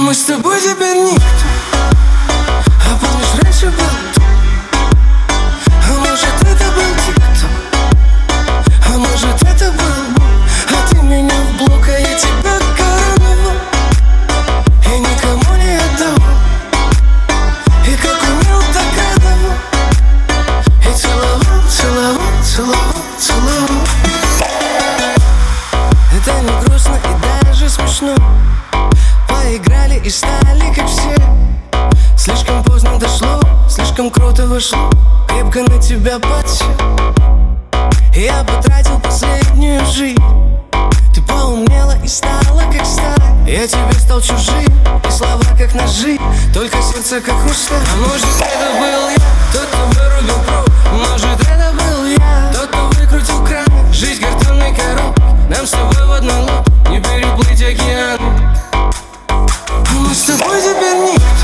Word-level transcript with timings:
мы 0.00 0.14
с 0.14 0.24
тобой 0.24 0.60
теперь 0.60 0.96
никто. 0.96 1.24
А 2.86 2.98
помнишь, 3.00 3.42
раньше 3.42 3.66
был 3.66 3.97
и 30.08 30.10
стали 30.10 30.72
как 30.74 30.86
все. 30.88 31.14
Слишком 32.16 32.64
поздно 32.64 32.98
дошло, 32.98 33.42
слишком 33.68 34.10
круто 34.10 34.46
вышло. 34.46 34.90
Крепко 35.28 35.60
на 35.60 35.78
тебя 35.78 36.18
подсел. 36.18 36.66
Я 38.14 38.42
потратил 38.42 38.98
последнюю 39.00 39.84
жизнь. 39.84 40.18
Ты 41.12 41.20
поумнела 41.20 41.94
и 42.02 42.08
стала 42.08 42.62
как 42.72 42.86
старая 42.86 43.36
Я 43.46 43.66
тебе 43.66 43.92
стал 43.98 44.22
чужим, 44.22 44.72
и 45.06 45.10
слова 45.10 45.42
как 45.58 45.74
ножи. 45.74 46.18
Только 46.54 46.80
сердце 46.80 47.20
как 47.20 47.38
хрусталь 47.42 47.76
А 47.76 47.96
может 47.96 48.24
это 48.40 48.70
был 48.80 49.10
я, 49.10 49.52
тот, 49.52 49.66
кто 49.66 50.00
вырубил 50.00 50.42
провод 50.46 50.70
Может 50.90 51.40
это 51.42 51.72
был 51.72 52.06
я, 52.06 52.50
тот, 52.54 52.68
кто 52.68 52.86
выкрутил 52.98 53.44
кран. 53.44 53.92
Жизнь 53.92 54.22
картонной 54.22 54.74
коробкой, 54.74 55.24
нам 55.50 55.66
с 55.66 55.70
тобой 55.70 56.06
в 56.06 56.22
лодке. 56.22 56.90
Не 56.90 57.00
переплыть 57.00 57.62
океан 57.62 58.17
с 60.14 60.22
тобой 60.22 60.60
теперь 60.62 60.96
никто 60.96 61.37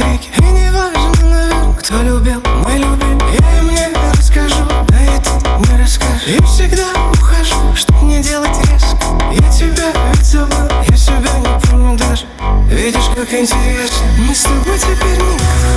интриги 0.00 0.30
И 0.38 0.42
не 0.42 0.70
важно, 0.70 1.74
кто 1.78 2.02
любил, 2.02 2.42
мы 2.64 2.72
любим 2.72 3.18
Я 3.38 3.58
им 3.58 3.68
не 3.70 3.88
расскажу, 4.16 4.64
а 4.68 4.96
это 4.96 5.30
не 5.58 5.82
расскажешь. 5.82 6.26
И 6.26 6.42
всегда 6.44 6.84
ухожу, 7.12 7.74
чтоб 7.74 8.02
не 8.02 8.22
делать 8.22 8.56
резко. 8.70 8.98
Я 9.32 9.50
тебя 9.50 9.92
ведь 10.12 10.24
забыл, 10.24 10.68
я 10.88 10.96
себя 10.96 11.38
не 11.38 11.60
помню 11.66 11.98
даже. 11.98 12.26
Видишь, 12.70 13.10
как 13.14 13.32
интересно. 13.32 14.06
Мы 14.18 14.34
с 14.34 14.42
тобой 14.42 14.78
теперь 14.78 15.18
никто 15.18 15.68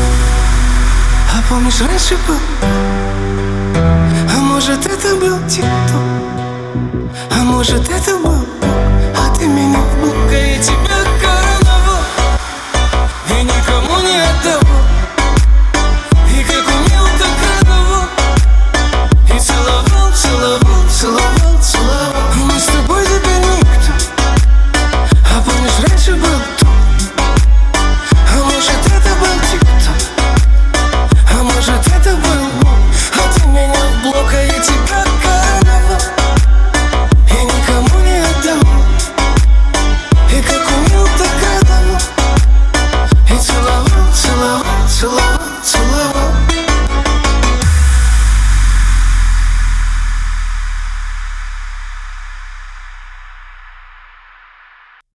А 1.33 1.43
помнишь, 1.49 1.81
раньше 1.81 2.17
был? 2.27 2.39
А 3.75 4.39
может, 4.39 4.85
это 4.85 5.15
был 5.15 5.39
тик-ток? 5.47 6.01
А 7.31 7.43
может, 7.43 7.89
это 7.89 8.17
был 8.17 8.42